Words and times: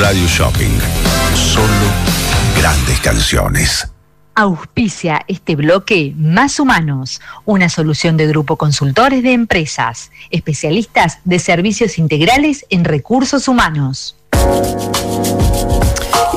Radio 0.00 0.26
Shopping. 0.26 0.78
Solo 1.34 1.66
grandes 2.58 2.98
canciones. 3.00 3.86
Auspicia 4.34 5.22
este 5.28 5.54
bloque 5.54 6.14
Más 6.16 6.58
Humanos, 6.58 7.20
una 7.44 7.68
solución 7.68 8.16
de 8.16 8.26
grupo 8.26 8.56
consultores 8.56 9.22
de 9.22 9.34
empresas, 9.34 10.10
especialistas 10.30 11.18
de 11.24 11.38
servicios 11.40 11.98
integrales 11.98 12.64
en 12.70 12.84
recursos 12.84 13.48
humanos. 13.48 14.16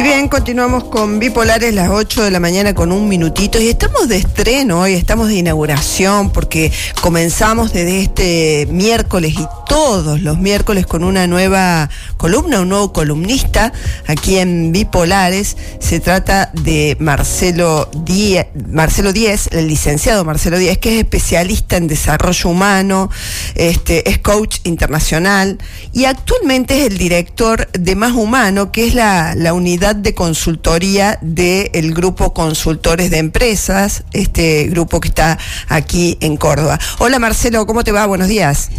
Y 0.02 0.04
bien, 0.04 0.29
continuamos 0.29 0.86
con 0.86 1.20
Bipolares 1.20 1.75
las 1.75 1.89
8 1.89 2.23
de 2.23 2.31
la 2.31 2.39
mañana 2.39 2.73
con 2.73 2.91
un 2.91 3.07
minutito 3.07 3.61
y 3.61 3.67
estamos 3.67 4.07
de 4.07 4.17
estreno 4.17 4.79
hoy, 4.79 4.93
estamos 4.93 5.27
de 5.27 5.35
inauguración 5.35 6.31
porque 6.31 6.71
comenzamos 7.02 7.71
desde 7.71 8.02
este 8.02 8.67
miércoles 8.71 9.35
y 9.38 9.45
todos 9.67 10.20
los 10.21 10.39
miércoles 10.39 10.88
con 10.88 11.03
una 11.03 11.27
nueva 11.27 11.88
columna, 12.17 12.61
un 12.61 12.70
nuevo 12.70 12.91
columnista 12.91 13.73
aquí 14.08 14.39
en 14.39 14.72
Bipolares. 14.72 15.55
Se 15.80 15.99
trata 15.99 16.49
de 16.53 16.97
Marcelo 16.99 17.88
Díez, 18.03 18.47
Marcelo 18.67 19.13
Díez, 19.13 19.49
el 19.52 19.67
licenciado 19.67 20.25
Marcelo 20.25 20.58
Díez, 20.58 20.80
que 20.80 20.95
es 20.95 21.03
especialista 21.03 21.77
en 21.77 21.88
desarrollo 21.88 22.49
humano, 22.49 23.11
este, 23.53 24.09
es 24.09 24.17
coach 24.17 24.58
internacional 24.63 25.59
y 25.94 26.05
actualmente 26.05 26.80
es 26.80 26.88
el 26.88 26.97
director 26.97 27.72
de 27.72 27.95
Más 27.95 28.13
Humano, 28.13 28.72
que 28.72 28.88
es 28.88 28.95
la, 28.95 29.36
la 29.36 29.53
unidad 29.53 29.91
de 29.95 30.13
consultoría 30.13 31.18
del 31.22 31.94
grupo 31.94 32.34
Consultores 32.34 33.12
de 33.12 33.18
Empresas, 33.18 34.04
este 34.14 34.67
grupo 34.67 35.00
que 35.00 35.09
está 35.09 35.38
aquí 35.67 36.17
en 36.22 36.38
Córdoba. 36.38 36.80
Hola 37.00 37.20
Marcelo, 37.20 37.66
¿cómo 37.66 37.84
te 37.84 37.91
va? 37.91 38.05
Buenos 38.05 38.27
días. 38.27 38.70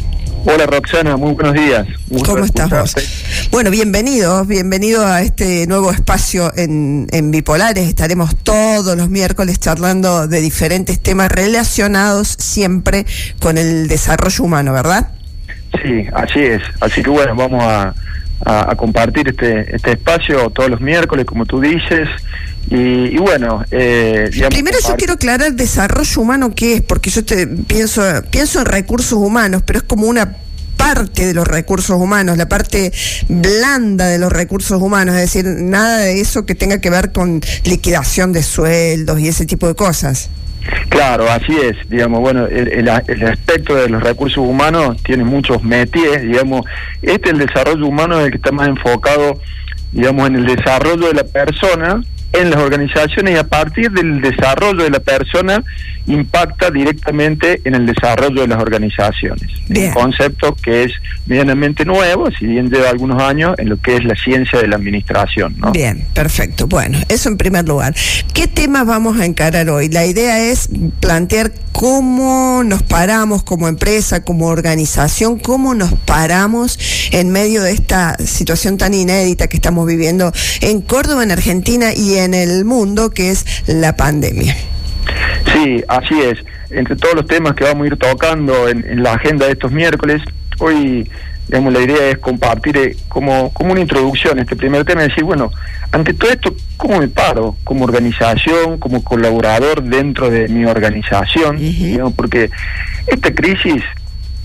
Hola 0.45 0.67
Roxana, 0.67 1.17
muy 1.17 1.35
buenos 1.35 1.55
días. 1.55 1.87
¿Cómo 2.25 2.45
estás 2.45 2.69
vos? 2.71 2.95
Bueno, 3.51 3.71
bienvenido, 3.71 4.45
bienvenido 4.45 5.07
a 5.07 5.23
este 5.23 5.67
nuevo 5.67 5.93
espacio 5.93 6.53
en, 6.57 7.07
en, 7.13 7.31
Bipolares. 7.31 7.87
Estaremos 7.87 8.37
todos 8.43 8.97
los 8.97 9.09
miércoles 9.09 9.61
charlando 9.61 10.27
de 10.27 10.41
diferentes 10.41 10.99
temas 11.01 11.31
relacionados 11.31 12.29
siempre 12.39 13.07
con 13.41 13.57
el 13.57 13.87
desarrollo 13.87 14.45
humano, 14.45 14.73
¿verdad? 14.73 15.11
Sí, 15.81 16.07
así 16.13 16.41
es. 16.41 16.63
Así 16.81 17.03
que 17.03 17.11
bueno, 17.11 17.37
vamos 17.37 17.63
a, 17.63 17.95
a, 18.45 18.75
compartir 18.77 19.29
este, 19.29 19.75
este 19.75 19.93
espacio 19.93 20.51
todos 20.51 20.71
los 20.71 20.81
miércoles, 20.81 21.25
como 21.27 21.47
tú 21.47 21.61
dices. 21.61 22.09
Y, 22.71 23.19
bueno, 23.19 23.65
eh, 23.71 24.31
primero 24.49 24.79
yo 24.87 24.97
quiero 24.97 25.15
aclarar 25.15 25.53
desarrollo 25.53 26.23
humano 26.23 26.55
qué 26.55 26.75
es, 26.75 26.83
porque 26.83 27.11
yo 27.11 27.25
te 27.25 27.47
pienso 27.47 28.03
pienso 28.31 28.61
en 28.61 28.67
recursos 28.67 29.19
humanos, 29.19 29.63
pero 29.67 29.81
es 29.81 29.85
como 29.85 30.07
una 30.07 30.37
parte 30.77 31.27
de 31.27 31.35
los 31.35 31.47
recursos 31.47 32.01
humanos, 32.01 32.37
la 32.39 32.49
parte 32.49 32.93
blanda 33.29 34.07
de 34.07 34.19
los 34.19 34.33
recursos 34.33 34.81
humanos, 34.81 35.15
es 35.17 35.21
decir, 35.33 35.45
nada 35.45 35.99
de 35.99 36.21
eso 36.21 36.47
que 36.47 36.55
tenga 36.55 36.81
que 36.81 36.91
ver 36.91 37.13
con 37.13 37.41
liquidación 37.65 38.33
de 38.33 38.43
sueldos 38.43 39.21
y 39.21 39.29
ese 39.29 39.45
tipo 39.45 39.69
de 39.69 39.75
cosas. 39.75 40.31
Claro, 40.89 41.29
así 41.31 41.57
es, 41.57 41.77
digamos, 41.89 42.21
bueno, 42.21 42.47
el, 42.47 42.89
aspecto 42.89 43.75
de 43.75 43.89
los 43.89 44.03
recursos 44.03 44.39
humanos 44.39 44.97
tiene 45.03 45.25
muchos 45.25 45.63
métiers, 45.63 46.23
digamos, 46.23 46.67
este 47.01 47.31
el 47.31 47.39
desarrollo 47.39 47.87
humano 47.87 48.19
es 48.21 48.27
el 48.27 48.31
que 48.31 48.37
está 48.37 48.53
más 48.53 48.69
enfocado, 48.69 49.41
digamos, 49.93 50.29
en 50.29 50.37
el 50.37 50.47
desarrollo 50.47 51.09
de 51.09 51.15
la 51.15 51.25
persona 51.25 52.03
en 52.33 52.51
las 52.51 52.61
organizaciones 52.61 53.35
y 53.35 53.37
a 53.37 53.45
partir 53.45 53.91
del 53.91 54.21
desarrollo 54.21 54.85
de 54.85 54.91
la 54.91 55.01
persona 55.01 55.63
impacta 56.07 56.71
directamente 56.71 57.61
en 57.65 57.75
el 57.75 57.87
desarrollo 57.87 58.43
de 58.43 58.49
las 58.49 58.61
organizaciones. 58.61 59.49
Un 59.69 59.91
concepto 59.91 60.55
que 60.55 60.85
es 60.85 60.93
medianamente 61.27 61.85
nuevo, 61.85 62.29
si 62.39 62.47
bien 62.47 62.71
lleva 62.71 62.91
algunos 62.91 63.23
años, 63.23 63.55
en 63.59 63.69
lo 63.69 63.77
que 63.77 63.97
es 63.97 64.05
la 64.05 64.15
ciencia 64.17 64.61
de 64.61 64.69
la 64.69 64.77
administración. 64.77 65.57
Bien, 65.73 66.05
perfecto. 66.13 66.67
Bueno, 66.67 66.99
eso 67.09 67.29
en 67.29 67.37
primer 67.37 67.69
lugar. 67.69 67.95
¿Qué 68.35 68.49
temas 68.49 68.87
vamos 68.87 69.21
a 69.21 69.25
encarar 69.25 69.71
hoy? 69.71 69.89
La 69.89 70.05
idea 70.05 70.43
es 70.45 70.69
plantear 71.01 71.53
cómo 71.73 72.63
nos 72.65 72.83
paramos 72.83 73.43
como 73.43 73.69
empresa, 73.69 74.23
como 74.23 74.47
organización, 74.47 75.39
cómo 75.39 75.75
nos 75.75 75.93
paramos 75.93 76.79
en 77.13 77.31
medio 77.31 77.63
de 77.63 77.73
esta 77.73 78.17
situación 78.19 78.79
tan 78.79 78.95
inédita 78.95 79.49
que 79.49 79.57
estamos 79.57 79.87
viviendo 79.87 80.33
en 80.61 80.81
Córdoba, 80.83 81.23
en 81.23 81.31
Argentina 81.31 81.93
y 81.95 82.17
en 82.17 82.22
el 82.35 82.65
mundo, 82.65 83.11
que 83.11 83.31
es 83.31 83.45
la 83.67 83.97
pandemia. 83.97 84.57
Sí, 85.53 85.83
así 85.89 86.21
es. 86.21 86.39
Entre 86.71 86.97
todos 86.97 87.15
los 87.15 87.27
temas 87.27 87.55
que 87.55 87.65
vamos 87.65 87.85
a 87.85 87.87
ir 87.89 87.97
tocando 87.97 88.69
en, 88.69 89.03
la 89.03 89.15
agenda 89.15 89.47
de 89.47 89.53
estos 89.53 89.73
miércoles, 89.73 90.23
hoy 90.59 91.09
digamos, 91.49 91.73
la 91.73 91.81
idea 91.81 92.11
es 92.11 92.19
compartir 92.19 92.77
eh, 92.79 92.97
como, 93.09 93.53
como 93.53 93.73
una 93.73 93.81
introducción 93.81 94.39
este 94.39 94.57
primer 94.57 94.85
tema, 94.85 95.05
y 95.05 95.09
decir, 95.09 95.25
bueno, 95.25 95.51
ante 95.91 96.15
todo 96.15 96.31
esto, 96.31 96.55
¿cómo 96.79 96.99
me 96.99 97.09
paro 97.09 97.57
como 97.65 97.85
organización, 97.85 98.79
como 98.79 99.05
colaborador 99.05 99.83
dentro 99.83 100.31
de 100.31 100.49
mi 100.49 100.65
organización? 100.65 101.59
porque 102.17 102.51
esta 103.07 103.35
crisis, 103.35 103.83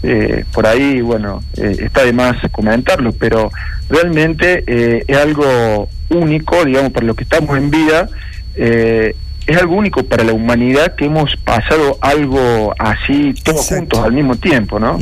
eh, 0.04 0.44
por 0.52 0.68
ahí, 0.68 1.00
bueno, 1.00 1.44
eh, 1.56 1.78
está 1.80 2.04
de 2.04 2.12
más 2.12 2.36
comentarlo, 2.52 3.14
pero 3.14 3.52
realmente 3.90 4.64
es 5.08 5.18
algo 5.18 5.88
único, 6.10 6.64
digamos, 6.66 6.92
para 6.92 7.06
los 7.06 7.16
que 7.16 7.24
estamos 7.24 7.58
en 7.58 7.70
vida, 7.70 8.10
eh, 8.56 9.16
es 9.46 9.58
algo 9.58 9.76
único 9.76 10.04
para 10.04 10.24
la 10.24 10.34
humanidad 10.34 10.96
que 10.96 11.06
hemos 11.06 11.36
pasado 11.38 11.98
algo 12.02 12.74
así 12.78 13.34
todos 13.44 13.66
juntos 13.68 14.00
al 14.00 14.12
mismo 14.12 14.36
tiempo, 14.36 14.78
¿no? 14.78 15.00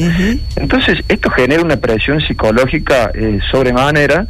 Entonces, 0.56 1.00
esto 1.10 1.32
genera 1.32 1.64
una 1.64 1.78
presión 1.78 2.22
psicológica 2.22 3.12
eh, 3.16 3.40
sobremanera 3.52 4.28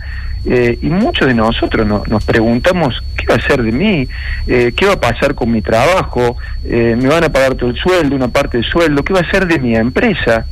eh, 0.48 0.78
y 0.82 0.88
muchos 0.88 1.28
de 1.28 1.34
nosotros 1.34 1.88
nos 2.08 2.24
preguntamos, 2.24 3.04
¿qué 3.18 3.26
va 3.26 3.36
a 3.36 3.48
ser 3.48 3.64
de 3.64 3.72
mí? 3.72 4.08
Eh, 4.46 4.74
¿Qué 4.76 4.86
va 4.86 4.94
a 4.94 5.00
pasar 5.00 5.34
con 5.34 5.52
mi 5.52 5.62
trabajo? 5.62 6.38
Eh, 6.64 6.96
¿Me 6.98 7.08
van 7.08 7.24
a 7.24 7.30
pagar 7.30 7.56
todo 7.56 7.72
el 7.72 7.78
sueldo, 7.78 8.16
una 8.16 8.28
parte 8.28 8.58
del 8.58 8.66
sueldo? 8.66 9.04
¿Qué 9.04 9.14
va 9.14 9.22
a 9.22 9.32
ser 9.32 9.48
de 9.48 9.58
mi 9.60 9.76
empresa? 9.76 10.46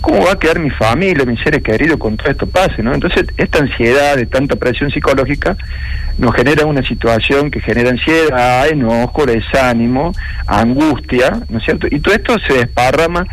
¿Cómo 0.00 0.24
va 0.26 0.32
a 0.32 0.38
quedar 0.38 0.58
mi 0.58 0.70
familia, 0.70 1.24
mis 1.24 1.40
seres 1.40 1.62
queridos 1.62 1.98
con 1.98 2.16
todo 2.16 2.30
esto 2.30 2.46
pase? 2.46 2.82
¿no? 2.82 2.92
Entonces, 2.92 3.24
esta 3.36 3.60
ansiedad 3.60 4.16
de 4.16 4.26
tanta 4.26 4.56
presión 4.56 4.90
psicológica 4.90 5.56
nos 6.18 6.34
genera 6.34 6.66
una 6.66 6.86
situación 6.86 7.50
que 7.50 7.60
genera 7.60 7.90
ansiedad, 7.90 8.68
enojo, 8.68 9.24
desánimo, 9.24 10.12
angustia, 10.46 11.40
¿no 11.48 11.58
es 11.58 11.64
cierto? 11.64 11.86
Y 11.90 12.00
todo 12.00 12.14
esto 12.14 12.36
se 12.46 12.54
desparrama, 12.54 13.26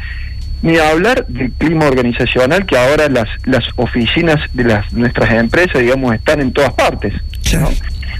ni 0.61 0.77
hablar 0.77 1.25
del 1.27 1.51
clima 1.51 1.87
organizacional, 1.87 2.65
que 2.65 2.77
ahora 2.77 3.09
las, 3.09 3.27
las 3.43 3.63
oficinas 3.75 4.39
de 4.53 4.63
las 4.63 4.93
nuestras 4.93 5.31
empresas, 5.31 5.81
digamos, 5.81 6.15
están 6.15 6.41
en 6.41 6.53
todas 6.53 6.73
partes, 6.73 7.13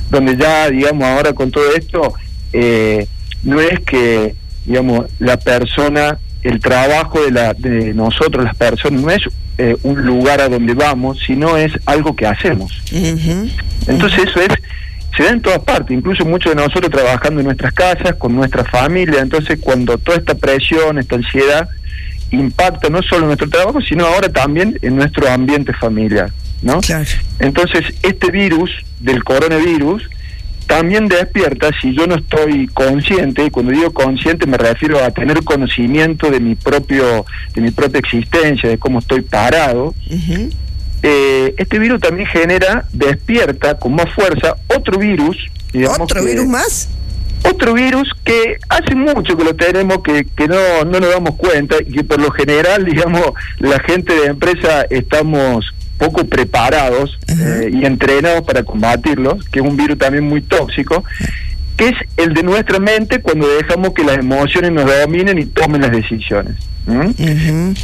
Donde 0.09 0.35
ya, 0.35 0.69
digamos, 0.69 1.03
ahora 1.03 1.34
con 1.34 1.50
todo 1.50 1.73
esto, 1.75 2.13
eh, 2.53 3.07
no 3.44 3.59
es 3.61 3.79
que, 3.81 4.35
digamos, 4.66 5.05
la 5.19 5.38
persona 5.38 6.17
el 6.45 6.59
trabajo 6.59 7.22
de, 7.22 7.31
la, 7.31 7.53
de 7.53 7.94
nosotros, 7.94 8.45
las 8.45 8.56
personas, 8.56 9.01
no 9.01 9.09
es 9.09 9.23
eh, 9.57 9.75
un 9.83 10.06
lugar 10.06 10.41
a 10.41 10.47
donde 10.47 10.73
vamos, 10.75 11.19
sino 11.25 11.57
es 11.57 11.73
algo 11.85 12.16
que 12.16 12.28
hacemos. 12.28 12.72
Entonces 13.88 14.25
eso 14.29 14.41
es, 14.41 14.50
se 15.17 15.23
da 15.23 15.29
en 15.31 15.41
todas 15.41 15.59
partes, 15.59 15.97
incluso 15.97 16.23
muchos 16.23 16.55
de 16.55 16.61
nosotros 16.61 16.91
trabajando 16.91 17.41
en 17.41 17.47
nuestras 17.47 17.73
casas, 17.73 18.16
con 18.16 18.35
nuestra 18.35 18.63
familia, 18.63 19.22
entonces 19.22 19.59
cuando 19.59 19.97
toda 19.97 20.17
esta 20.17 20.35
presión, 20.35 21.00
esta 21.00 21.16
ansiedad, 21.16 21.67
impacta 22.29 22.89
no 22.89 23.01
solo 23.01 23.22
en 23.22 23.28
nuestro 23.28 23.50
trabajo, 23.50 23.81
sino 23.81 24.05
ahora 24.05 24.29
también 24.29 24.78
en 24.81 24.95
nuestro 24.95 25.29
ambiente 25.29 25.73
familiar. 25.73 26.31
¿no? 26.61 26.79
Entonces, 27.39 27.85
este 28.03 28.31
virus 28.31 28.72
del 29.00 29.23
coronavirus 29.23 30.03
también 30.68 31.08
despierta 31.08 31.70
si 31.81 31.94
yo 31.94 32.08
no 32.08 32.16
estoy 32.16 32.68
consciente 32.68 33.46
y 33.46 33.50
cuando 33.50 33.72
digo 33.72 33.92
consciente 33.94 34.48
me 34.48 34.58
refiero 34.58 35.03
a 35.03 35.12
tener 35.12 35.44
conocimiento 35.44 36.31
de 36.31 36.40
mi 36.40 36.56
propio 36.56 37.26
de 37.53 37.62
mi 37.62 37.72
propia 37.72 38.00
existencia 38.00 38.70
de 38.70 38.78
cómo 38.78 39.00
estoy 39.00 39.22
parado 39.22 39.94
eh, 41.03 41.53
este 41.58 41.78
virus 41.78 42.02
también 42.02 42.28
genera 42.28 42.85
despierta 42.91 43.78
con 43.78 43.94
más 43.94 44.12
fuerza 44.14 44.56
otro 44.76 44.97
virus 44.97 45.38
otro 46.00 46.23
virus 46.23 46.46
más 46.46 46.90
otro 47.44 47.73
virus 47.73 48.09
que 48.23 48.58
hace 48.70 48.96
mucho 48.96 49.38
que 49.38 49.44
lo 49.44 49.56
tenemos 49.56 50.00
que, 50.02 50.26
que 50.35 50.47
no, 50.47 50.84
no 50.85 51.00
nos 51.00 51.11
damos 51.11 51.35
cuenta 51.35 51.76
y 51.85 51.91
que 51.91 52.03
por 52.03 52.20
lo 52.20 52.32
general 52.32 52.85
digamos 52.91 53.22
la 53.59 53.79
gente 53.82 54.14
de 54.14 54.28
empresa 54.28 54.85
estamos 54.90 55.74
poco 55.97 56.26
preparados 56.26 57.18
eh, 57.28 57.70
y 57.72 57.86
entrenados 57.86 58.44
para 58.44 58.64
combatirlo, 58.64 59.38
que 59.52 59.59
es 59.59 59.66
un 59.66 59.78
virus 59.78 59.97
también 59.97 60.24
muy 60.26 60.42
tóxico, 60.42 61.03
que 61.78 61.90
es 61.90 61.96
el 62.18 62.34
de 62.34 62.44
nuestra 62.44 62.80
mente 62.80 63.22
cuando 63.22 63.47
dejamos 63.47 63.94
que 63.94 64.03
las 64.03 64.18
emociones 64.18 64.72
nos 64.72 64.86
dominen 64.86 65.38
y 65.38 65.46
tomen 65.46 65.82
las 65.82 65.92
decisiones. 65.92 66.56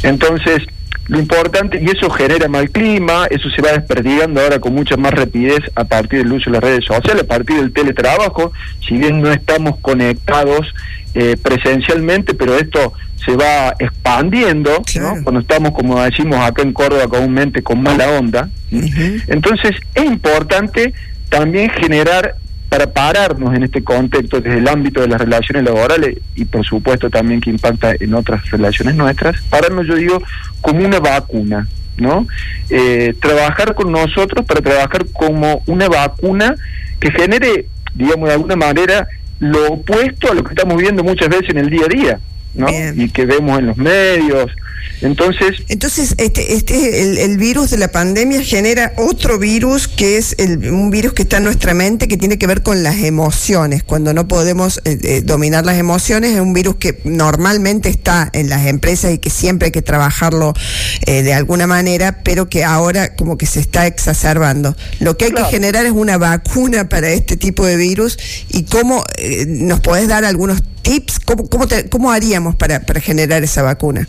Entonces, 0.02 0.62
lo 1.08 1.18
importante, 1.18 1.80
y 1.82 1.86
eso 1.90 2.08
genera 2.10 2.48
mal 2.48 2.70
clima, 2.70 3.26
eso 3.28 3.50
se 3.50 3.60
va 3.60 3.72
desperdigando 3.72 4.40
ahora 4.40 4.60
con 4.60 4.74
mucha 4.74 4.96
más 4.96 5.12
rapidez 5.12 5.60
a 5.74 5.84
partir 5.84 6.20
del 6.20 6.32
uso 6.32 6.50
de 6.50 6.54
las 6.54 6.62
redes 6.62 6.84
sociales, 6.84 7.24
a 7.24 7.26
partir 7.26 7.56
del 7.56 7.72
teletrabajo, 7.72 8.52
si 8.86 8.96
bien 8.96 9.20
no 9.20 9.32
estamos 9.32 9.78
conectados 9.80 10.72
eh, 11.14 11.36
presencialmente, 11.40 12.34
pero 12.34 12.56
esto 12.56 12.92
se 13.24 13.36
va 13.36 13.74
expandiendo, 13.78 14.82
cuando 15.22 15.40
estamos, 15.40 15.72
como 15.72 16.02
decimos 16.02 16.38
acá 16.40 16.62
en 16.62 16.72
Córdoba 16.72 17.06
comúnmente, 17.08 17.62
con 17.62 17.82
mala 17.82 18.08
onda. 18.10 18.48
Entonces 18.70 19.76
es 19.94 20.04
importante 20.04 20.92
también 21.28 21.70
generar 21.70 22.36
para 22.68 22.86
pararnos 22.90 23.54
en 23.54 23.64
este 23.64 23.84
contexto 23.84 24.40
desde 24.40 24.58
el 24.58 24.66
ámbito 24.66 25.02
de 25.02 25.08
las 25.08 25.20
relaciones 25.20 25.62
laborales 25.62 26.16
y 26.34 26.46
por 26.46 26.64
supuesto 26.64 27.10
también 27.10 27.42
que 27.42 27.50
impacta 27.50 27.92
en 28.00 28.14
otras 28.14 28.50
relaciones 28.50 28.94
nuestras, 28.94 29.36
pararnos 29.50 29.86
yo 29.86 29.94
digo 29.94 30.22
como 30.62 30.82
una 30.82 30.98
vacuna, 30.98 31.68
¿no? 31.98 32.26
Eh, 32.70 33.14
trabajar 33.20 33.74
con 33.74 33.92
nosotros 33.92 34.46
para 34.46 34.62
trabajar 34.62 35.04
como 35.12 35.62
una 35.66 35.86
vacuna 35.88 36.54
que 36.98 37.10
genere, 37.10 37.66
digamos 37.94 38.28
de 38.28 38.34
alguna 38.34 38.56
manera, 38.56 39.06
lo 39.42 39.72
opuesto 39.72 40.30
a 40.30 40.34
lo 40.34 40.44
que 40.44 40.50
estamos 40.50 40.80
viendo 40.80 41.02
muchas 41.02 41.28
veces 41.28 41.48
en 41.50 41.58
el 41.58 41.68
día 41.68 41.84
a 41.84 41.88
día. 41.88 42.20
¿no? 42.54 42.68
Y 42.94 43.08
que 43.10 43.26
vemos 43.26 43.58
en 43.58 43.66
los 43.66 43.76
medios. 43.76 44.52
Entonces, 45.02 45.64
entonces 45.68 46.14
este, 46.18 46.54
este 46.54 47.24
el, 47.24 47.36
virus 47.36 47.70
de 47.70 47.78
la 47.78 47.88
pandemia 47.88 48.42
genera 48.42 48.92
otro 48.96 49.36
virus 49.38 49.88
que 49.88 50.16
es 50.16 50.36
el, 50.38 50.70
un 50.70 50.90
virus 50.90 51.12
que 51.12 51.22
está 51.22 51.38
en 51.38 51.44
nuestra 51.44 51.74
mente 51.74 52.06
que 52.06 52.16
tiene 52.16 52.38
que 52.38 52.46
ver 52.46 52.62
con 52.62 52.84
las 52.84 52.98
emociones. 52.98 53.82
Cuando 53.82 54.14
no 54.14 54.28
podemos 54.28 54.80
eh, 54.84 54.98
eh, 55.02 55.22
dominar 55.24 55.66
las 55.66 55.76
emociones 55.76 56.34
es 56.34 56.40
un 56.40 56.52
virus 56.52 56.76
que 56.76 57.00
normalmente 57.02 57.88
está 57.88 58.30
en 58.32 58.48
las 58.48 58.66
empresas 58.66 59.12
y 59.12 59.18
que 59.18 59.28
siempre 59.28 59.66
hay 59.66 59.72
que 59.72 59.82
trabajarlo 59.82 60.54
eh, 61.06 61.22
de 61.22 61.34
alguna 61.34 61.66
manera, 61.66 62.20
pero 62.22 62.48
que 62.48 62.62
ahora 62.62 63.16
como 63.16 63.36
que 63.36 63.46
se 63.46 63.58
está 63.58 63.88
exacerbando. 63.88 64.76
Lo 65.00 65.16
que 65.16 65.26
hay 65.26 65.32
que 65.32 65.44
generar 65.44 65.84
es 65.84 65.92
una 65.92 66.16
vacuna 66.16 66.88
para 66.88 67.10
este 67.10 67.36
tipo 67.36 67.66
de 67.66 67.76
virus 67.76 68.18
y 68.50 68.64
cómo 68.64 69.04
nos 69.48 69.80
podés 69.80 70.06
dar 70.06 70.24
algunos 70.24 70.62
tips, 70.82 71.18
cómo 71.18 71.48
cómo, 71.48 71.66
cómo 71.90 72.12
haríamos 72.12 72.54
para, 72.54 72.80
para 72.80 73.00
generar 73.00 73.42
esa 73.42 73.62
vacuna. 73.62 74.08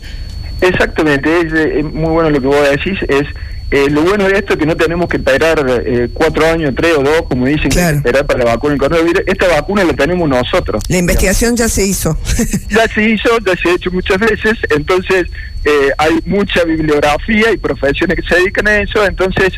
Exactamente, 0.68 1.40
es, 1.40 1.84
muy 1.84 2.10
bueno 2.10 2.30
lo 2.30 2.40
que 2.40 2.46
vos 2.46 2.68
decís, 2.70 2.98
es 3.08 3.26
eh, 3.70 3.90
lo 3.90 4.02
bueno 4.02 4.28
de 4.28 4.38
esto 4.38 4.52
es 4.52 4.58
que 4.58 4.66
no 4.66 4.76
tenemos 4.76 5.08
que 5.08 5.16
esperar 5.16 5.64
eh, 5.84 6.08
cuatro 6.12 6.46
años, 6.46 6.74
tres 6.76 6.92
o 6.96 7.02
dos, 7.02 7.22
como 7.28 7.46
dicen, 7.46 7.70
que 7.70 7.80
esperar 7.80 8.24
para 8.24 8.40
la 8.40 8.44
vacuna 8.44 8.72
del 8.72 8.78
coronavirus. 8.78 9.22
Esta 9.26 9.48
vacuna 9.48 9.82
la 9.82 9.94
tenemos 9.94 10.28
nosotros. 10.28 10.84
La 10.88 10.98
investigación 10.98 11.56
ya 11.56 11.68
se 11.68 11.84
hizo. 11.84 12.16
ya 12.70 12.86
se 12.86 13.02
hizo, 13.02 13.30
ya 13.44 13.56
se 13.56 13.70
ha 13.70 13.72
hecho 13.74 13.90
muchas 13.90 14.18
veces, 14.18 14.58
entonces 14.70 15.26
eh, 15.64 15.90
hay 15.98 16.20
mucha 16.26 16.62
bibliografía 16.62 17.50
y 17.52 17.56
profesiones 17.56 18.16
que 18.16 18.22
se 18.22 18.36
dedican 18.36 18.68
a 18.68 18.78
eso, 18.78 19.04
entonces 19.04 19.54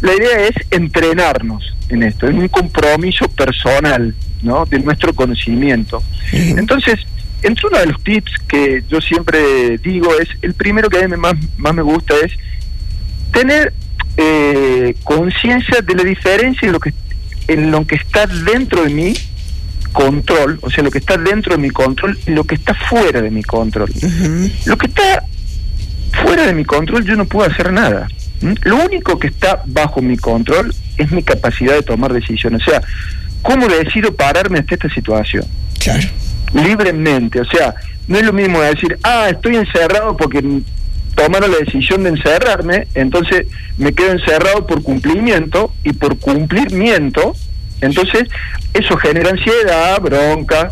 la 0.00 0.14
idea 0.14 0.46
es 0.46 0.54
entrenarnos 0.70 1.74
en 1.88 2.02
esto, 2.02 2.28
es 2.28 2.34
un 2.34 2.48
compromiso 2.48 3.26
personal, 3.30 4.14
¿no? 4.42 4.64
De 4.66 4.78
nuestro 4.78 5.14
conocimiento. 5.14 6.02
Entonces, 6.32 7.00
entre 7.42 7.66
uno 7.68 7.78
de 7.78 7.86
los 7.86 8.02
tips 8.02 8.32
que 8.48 8.82
yo 8.88 9.00
siempre 9.00 9.78
digo 9.78 10.08
es, 10.18 10.28
el 10.42 10.54
primero 10.54 10.88
que 10.88 10.98
a 10.98 11.08
mí 11.08 11.16
más, 11.16 11.34
más 11.56 11.74
me 11.74 11.82
gusta 11.82 12.14
es 12.24 12.32
tener 13.32 13.72
eh, 14.16 14.94
conciencia 15.04 15.80
de 15.82 15.94
la 15.94 16.04
diferencia 16.04 16.66
en 16.66 16.72
lo 16.72 16.80
que 16.80 16.92
en 17.48 17.70
lo 17.70 17.86
que 17.86 17.94
está 17.96 18.26
dentro 18.26 18.82
de 18.82 18.90
mi 18.90 19.14
control, 19.92 20.58
o 20.62 20.70
sea, 20.70 20.82
lo 20.82 20.90
que 20.90 20.98
está 20.98 21.16
dentro 21.16 21.54
de 21.54 21.62
mi 21.62 21.70
control 21.70 22.18
y 22.26 22.32
lo 22.32 22.42
que 22.44 22.56
está 22.56 22.74
fuera 22.74 23.22
de 23.22 23.30
mi 23.30 23.44
control. 23.44 23.90
Lo 24.64 24.76
que 24.76 24.86
está 24.88 25.22
fuera 26.24 26.44
de 26.44 26.54
mi 26.54 26.64
control 26.64 27.04
yo 27.04 27.14
no 27.14 27.24
puedo 27.24 27.48
hacer 27.48 27.72
nada. 27.72 28.08
Lo 28.64 28.76
único 28.84 29.18
que 29.18 29.28
está 29.28 29.62
bajo 29.66 30.02
mi 30.02 30.16
control 30.16 30.74
es 30.96 31.12
mi 31.12 31.22
capacidad 31.22 31.74
de 31.74 31.82
tomar 31.82 32.12
decisiones. 32.12 32.66
O 32.66 32.70
sea, 32.70 32.82
¿cómo 33.42 33.68
decido 33.68 34.12
pararme 34.14 34.58
ante 34.58 34.74
esta 34.74 34.92
situación? 34.92 35.44
Claro 35.78 36.08
libremente. 36.56 37.40
O 37.40 37.44
sea, 37.44 37.74
no 38.08 38.18
es 38.18 38.24
lo 38.24 38.32
mismo 38.32 38.60
decir, 38.60 38.98
ah, 39.02 39.28
estoy 39.30 39.56
encerrado 39.56 40.16
porque 40.16 40.42
tomaron 41.14 41.50
la 41.50 41.58
decisión 41.58 42.02
de 42.02 42.10
encerrarme, 42.10 42.86
entonces 42.94 43.46
me 43.78 43.92
quedo 43.92 44.12
encerrado 44.12 44.66
por 44.66 44.82
cumplimiento 44.82 45.72
y 45.82 45.92
por 45.92 46.18
cumplimiento, 46.18 47.34
entonces 47.80 48.28
eso 48.74 48.96
genera 48.98 49.30
ansiedad, 49.30 50.00
bronca. 50.00 50.70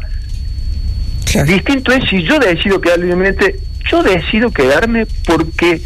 Distinto 1.46 1.92
es 1.92 2.08
si 2.08 2.22
yo 2.22 2.38
decido 2.38 2.80
quedarme 2.80 3.06
libremente, 3.06 3.56
yo 3.90 4.02
decido 4.02 4.50
quedarme 4.52 5.06
porque 5.26 5.80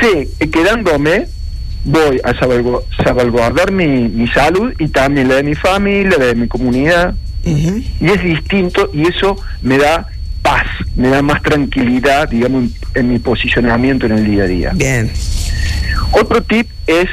sé 0.00 0.28
que 0.38 0.50
quedándome 0.50 1.26
voy 1.84 2.20
a 2.24 2.32
salvaguardar 3.04 3.70
mi, 3.70 4.08
mi 4.08 4.28
salud 4.28 4.72
y 4.78 4.88
también 4.88 5.28
la 5.28 5.36
de 5.36 5.42
mi 5.42 5.54
familia, 5.54 6.16
la 6.18 6.26
de 6.26 6.34
mi 6.34 6.48
comunidad. 6.48 7.14
Y 7.44 8.06
es 8.06 8.22
distinto 8.22 8.90
y 8.92 9.08
eso 9.08 9.36
me 9.62 9.78
da 9.78 10.08
paz, 10.42 10.66
me 10.96 11.08
da 11.08 11.22
más 11.22 11.42
tranquilidad, 11.42 12.28
digamos, 12.28 12.70
en, 12.94 13.08
mi 13.08 13.18
posicionamiento 13.18 14.06
en 14.06 14.12
el 14.12 14.24
día 14.24 14.44
a 14.44 14.46
día. 14.46 14.70
Bien. 14.74 15.10
Otro 16.12 16.42
tip 16.42 16.68
es 16.86 17.06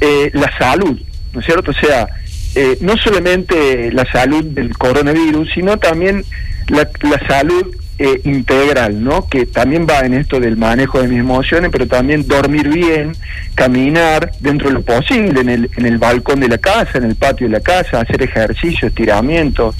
eh, 0.00 0.30
la 0.34 0.50
salud, 0.58 1.00
¿no 1.32 1.40
es 1.40 1.46
cierto? 1.46 1.70
O 1.70 1.74
sea, 1.74 2.08
eh, 2.54 2.78
no 2.80 2.96
solamente 2.96 3.92
la 3.92 4.10
salud 4.10 4.44
del 4.44 4.76
coronavirus, 4.76 5.50
sino 5.54 5.78
también 5.78 6.24
la, 6.68 6.88
la 7.02 7.26
salud 7.26 7.74
eh, 8.00 8.20
integral, 8.24 9.02
¿no? 9.02 9.26
Que 9.28 9.44
también 9.44 9.84
va 9.88 10.00
en 10.00 10.14
esto 10.14 10.38
del 10.38 10.56
manejo 10.56 11.02
de 11.02 11.08
mis 11.08 11.18
emociones, 11.18 11.70
pero 11.72 11.88
también 11.88 12.28
dormir 12.28 12.68
bien, 12.68 13.16
caminar 13.56 14.30
dentro 14.38 14.68
de 14.68 14.74
lo 14.74 14.82
posible, 14.82 15.40
en 15.40 15.48
el, 15.48 15.70
en 15.76 15.84
el 15.84 15.98
balcón 15.98 16.38
de 16.38 16.46
la 16.46 16.58
casa, 16.58 16.98
en 16.98 17.04
el 17.04 17.16
patio 17.16 17.48
de 17.48 17.54
la 17.54 17.60
casa, 17.60 18.00
hacer 18.00 18.22
ejercicio, 18.22 18.86
estiramientos, 18.86 19.74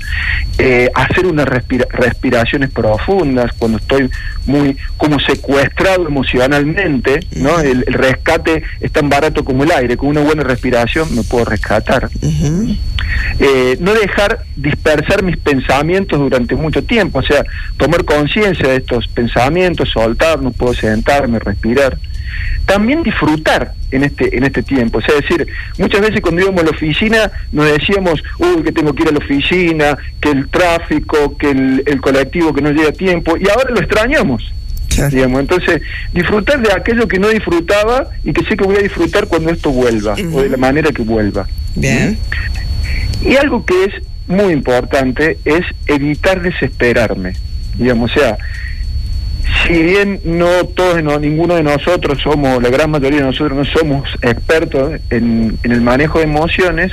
eh, 0.58 0.90
hacer 0.96 1.26
unas 1.26 1.46
respiraciones 1.46 2.70
profundas 2.70 3.52
cuando 3.56 3.78
estoy 3.78 4.10
muy 4.46 4.76
como 4.96 5.20
secuestrado 5.20 6.08
emocionalmente, 6.08 7.20
¿no? 7.36 7.60
El, 7.60 7.84
rescate 7.86 8.64
es 8.80 8.90
tan 8.90 9.08
barato 9.08 9.44
como 9.44 9.62
el 9.62 9.70
aire, 9.70 9.96
con 9.96 10.08
una 10.08 10.22
buena 10.22 10.42
respiración 10.42 11.14
me 11.14 11.22
puedo 11.22 11.44
rescatar. 11.44 12.10
Eh, 13.38 13.76
no 13.80 13.94
dejar 13.94 14.40
dispersar 14.56 15.22
mis 15.22 15.36
pensamientos 15.36 16.18
durante 16.18 16.54
mucho 16.54 16.82
tiempo, 16.82 17.20
o 17.20 17.22
sea, 17.22 17.44
tomar 17.76 18.04
conciencia 18.04 18.68
de 18.68 18.76
estos 18.76 19.06
pensamientos, 19.08 19.90
soltar, 19.90 20.40
no 20.40 20.50
puedo 20.50 20.74
sentarme, 20.74 21.38
respirar. 21.38 21.98
También 22.66 23.02
disfrutar 23.02 23.72
en 23.90 24.04
este 24.04 24.36
en 24.36 24.44
este 24.44 24.62
tiempo, 24.62 24.98
o 24.98 25.00
sea, 25.00 25.14
decir, 25.14 25.46
muchas 25.78 26.00
veces 26.00 26.20
cuando 26.20 26.42
íbamos 26.42 26.60
a 26.60 26.64
la 26.64 26.70
oficina 26.70 27.30
nos 27.52 27.66
decíamos, 27.66 28.22
uy, 28.38 28.62
que 28.62 28.72
tengo 28.72 28.92
que 28.92 29.04
ir 29.04 29.08
a 29.08 29.12
la 29.12 29.18
oficina, 29.18 29.96
que 30.20 30.30
el 30.30 30.48
tráfico, 30.48 31.36
que 31.38 31.50
el, 31.50 32.00
colectivo 32.00 32.52
que 32.52 32.60
no 32.60 32.70
llega 32.70 32.90
a 32.90 32.92
tiempo, 32.92 33.36
y 33.38 33.48
ahora 33.48 33.70
lo 33.70 33.80
extrañamos. 33.80 34.52
Digamos, 35.12 35.40
entonces, 35.40 35.80
disfrutar 36.12 36.60
de 36.60 36.72
aquello 36.72 37.06
que 37.06 37.20
no 37.20 37.28
disfrutaba 37.28 38.08
y 38.24 38.32
que 38.32 38.44
sé 38.44 38.56
que 38.56 38.64
voy 38.64 38.76
a 38.76 38.80
disfrutar 38.80 39.28
cuando 39.28 39.50
esto 39.50 39.70
vuelva, 39.70 40.14
o 40.32 40.42
de 40.42 40.48
la 40.48 40.56
manera 40.56 40.90
que 40.90 41.02
vuelva. 41.02 41.46
Bien. 41.76 42.18
Y 43.22 43.36
algo 43.36 43.64
que 43.64 43.84
es 43.84 43.94
muy 44.26 44.52
importante 44.52 45.38
es 45.44 45.64
evitar 45.86 46.40
desesperarme. 46.40 47.34
Digamos, 47.76 48.10
o 48.10 48.14
sea, 48.14 48.38
si 49.66 49.82
bien 49.82 50.20
no 50.24 50.64
todos, 50.74 51.02
no, 51.02 51.18
ninguno 51.18 51.54
de 51.54 51.62
nosotros 51.62 52.20
somos, 52.22 52.62
la 52.62 52.68
gran 52.70 52.90
mayoría 52.90 53.20
de 53.20 53.26
nosotros 53.26 53.52
no 53.56 53.64
somos 53.64 54.08
expertos 54.22 55.00
en, 55.10 55.58
en 55.62 55.72
el 55.72 55.80
manejo 55.80 56.18
de 56.18 56.24
emociones, 56.24 56.92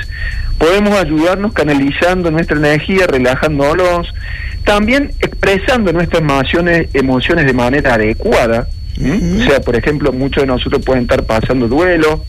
podemos 0.58 0.98
ayudarnos 0.98 1.52
canalizando 1.52 2.30
nuestra 2.30 2.56
energía, 2.56 3.06
relajándonos, 3.06 4.12
también 4.64 5.12
expresando 5.20 5.92
nuestras 5.92 6.22
emociones, 6.22 6.88
emociones 6.94 7.46
de 7.46 7.52
manera 7.52 7.94
adecuada. 7.94 8.66
O 8.98 9.44
sea, 9.44 9.60
por 9.60 9.76
ejemplo, 9.76 10.12
muchos 10.12 10.42
de 10.42 10.46
nosotros 10.46 10.82
pueden 10.84 11.02
estar 11.02 11.22
pasando 11.24 11.68
duelo, 11.68 12.24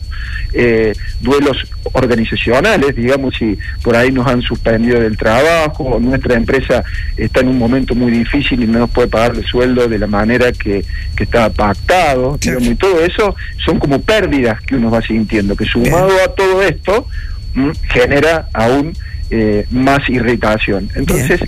eh, 0.52 0.94
duelos 1.20 1.56
organizacionales, 1.92 2.94
digamos, 2.94 3.34
si 3.36 3.58
por 3.82 3.96
ahí 3.96 4.12
nos 4.12 4.26
han 4.26 4.42
suspendido 4.42 5.00
del 5.00 5.16
trabajo, 5.16 5.84
o 5.84 6.00
nuestra 6.00 6.34
empresa 6.34 6.84
está 7.16 7.40
en 7.40 7.48
un 7.48 7.58
momento 7.58 7.94
muy 7.94 8.10
difícil 8.12 8.62
y 8.62 8.66
no 8.66 8.80
nos 8.80 8.90
puede 8.90 9.08
pagar 9.08 9.34
el 9.34 9.44
sueldo 9.44 9.88
de 9.88 9.98
la 9.98 10.06
manera 10.06 10.52
que, 10.52 10.84
que 11.16 11.24
estaba 11.24 11.50
pactado, 11.50 12.38
y 12.42 12.74
todo 12.74 13.04
eso 13.04 13.34
son 13.64 13.78
como 13.78 14.00
pérdidas 14.02 14.60
que 14.62 14.76
uno 14.76 14.90
va 14.90 15.02
sintiendo, 15.02 15.56
que 15.56 15.64
sumado 15.64 16.10
a 16.24 16.34
todo 16.34 16.62
esto 16.62 17.06
mm, 17.54 17.70
genera 17.90 18.48
aún 18.52 18.92
eh, 19.30 19.66
más 19.70 20.08
irritación. 20.08 20.88
Entonces, 20.94 21.40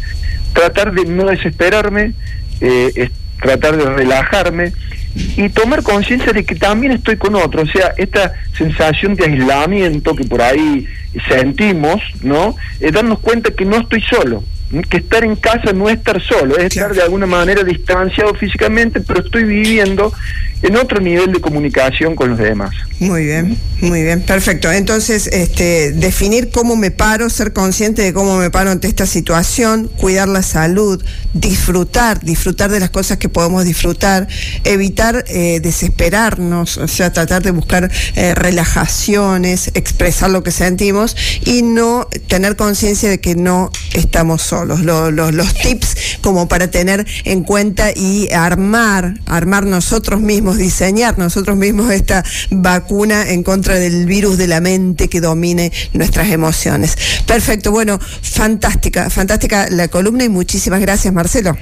tratar 0.53 0.93
de 0.93 1.05
no 1.07 1.27
desesperarme, 1.27 2.13
eh, 2.61 2.91
es 2.95 3.11
tratar 3.41 3.77
de 3.77 3.87
relajarme, 3.87 4.73
y 5.15 5.49
tomar 5.49 5.83
conciencia 5.83 6.33
de 6.33 6.45
que 6.45 6.55
también 6.55 6.93
estoy 6.93 7.17
con 7.17 7.35
otro, 7.35 7.63
o 7.63 7.67
sea, 7.67 7.95
esta 7.97 8.33
sensación 8.57 9.15
de 9.15 9.25
aislamiento 9.25 10.15
que 10.15 10.25
por 10.25 10.43
ahí 10.43 10.87
sentimos, 11.29 12.01
¿no? 12.23 12.55
Es 12.79 12.93
darnos 12.93 13.19
cuenta 13.19 13.51
que 13.51 13.65
no 13.65 13.79
estoy 13.79 14.03
solo, 14.03 14.45
que 14.89 14.99
estar 14.99 15.25
en 15.25 15.37
casa 15.37 15.73
no 15.73 15.89
es 15.89 15.99
estar 15.99 16.23
solo, 16.23 16.57
es 16.57 16.67
estar 16.67 16.95
de 16.95 17.03
alguna 17.03 17.27
manera 17.27 17.65
distanciado 17.65 18.35
físicamente, 18.35 19.01
pero 19.01 19.21
estoy 19.21 19.45
viviendo 19.45 20.13
en 20.63 20.77
otro 20.77 21.01
nivel 21.01 21.33
de 21.33 21.41
comunicación 21.41 22.15
con 22.15 22.31
los 22.31 22.39
demás. 22.39 22.71
Muy 23.01 23.25
bien, 23.25 23.57
muy 23.81 24.03
bien, 24.03 24.21
perfecto. 24.21 24.71
Entonces, 24.71 25.27
este, 25.27 25.93
definir 25.93 26.51
cómo 26.51 26.77
me 26.77 26.91
paro, 26.91 27.31
ser 27.31 27.53
consciente 27.53 28.03
de 28.03 28.13
cómo 28.13 28.37
me 28.37 28.51
paro 28.51 28.71
ante 28.71 28.87
esta 28.87 29.07
situación, 29.07 29.89
cuidar 29.97 30.29
la 30.29 30.43
salud, 30.43 31.03
disfrutar, 31.33 32.21
disfrutar 32.21 32.71
de 32.71 32.79
las 32.79 32.91
cosas 32.91 33.17
que 33.17 33.29
podemos 33.29 33.65
disfrutar, 33.65 34.29
evitar 34.65 35.25
eh, 35.29 35.61
desesperarnos, 35.63 36.77
o 36.77 36.89
sea, 36.89 37.13
tratar 37.13 37.43
de 37.43 37.51
buscar 37.53 37.91
eh, 38.15 38.35
relajaciones, 38.35 39.71
expresar 39.75 40.31
lo 40.31 40.43
que 40.43 40.53
sentimos 40.53 41.17
y 41.45 41.63
no 41.63 42.07
tener 42.29 42.57
conciencia 42.57 43.09
de 43.09 43.19
que 43.19 43.35
no 43.35 43.71
estamos 43.95 44.43
solos. 44.43 44.60
Los 44.65 45.55
tips 45.55 46.19
como 46.21 46.49
para 46.49 46.71
tener 46.71 47.07
en 47.25 47.43
cuenta 47.43 47.91
y 47.95 48.29
armar, 48.33 49.15
armar 49.27 49.65
nosotros 49.67 50.21
mismos, 50.21 50.57
diseñar 50.57 51.19
nosotros 51.19 51.57
mismos 51.57 51.91
esta 51.93 52.25
vacuna 52.51 53.31
en 53.31 53.43
contra 53.43 53.75
del 53.75 54.07
virus 54.07 54.39
de 54.39 54.47
la 54.47 54.61
mente 54.61 55.09
que 55.09 55.21
domine 55.21 55.73
nuestras 55.93 56.29
emociones. 56.29 56.97
Perfecto, 57.27 57.71
bueno, 57.71 57.99
fantástica, 58.01 59.11
fantástica 59.11 59.69
la 59.71 59.89
columna 59.89 60.25
y 60.25 60.29
muchísimas 60.29 60.81
gracias, 60.81 61.13
Marcelo. 61.13 61.57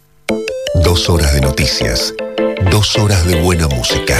Dos 0.75 1.09
horas 1.09 1.33
de 1.33 1.41
noticias. 1.41 2.13
Dos 2.71 2.97
horas 2.97 3.25
de 3.25 3.41
buena 3.41 3.67
música. 3.67 4.15